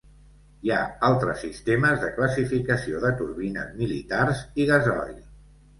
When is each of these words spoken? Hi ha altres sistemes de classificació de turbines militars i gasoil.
Hi 0.67 0.71
ha 0.75 0.79
altres 1.09 1.43
sistemes 1.45 2.01
de 2.05 2.09
classificació 2.17 3.05
de 3.05 3.15
turbines 3.23 3.73
militars 3.85 4.45
i 4.65 4.71
gasoil. 4.73 5.19